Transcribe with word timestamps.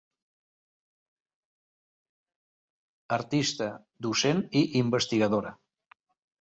Artista, 3.19 3.69
docent 4.09 4.45
i 4.63 4.67
investigadora. 4.85 5.57